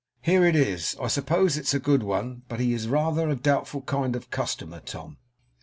Here 0.23 0.43
it 0.47 0.55
is. 0.55 0.95
I 0.99 1.07
suppose 1.09 1.57
it's 1.57 1.75
a 1.75 1.79
good 1.79 2.01
one, 2.01 2.41
but 2.49 2.59
he 2.59 2.73
is 2.73 2.87
rather 2.87 3.29
a 3.29 3.35
doubtful 3.35 3.83
kind 3.83 4.15
of 4.15 4.31
customer, 4.31 4.79
Tom. 4.79 5.19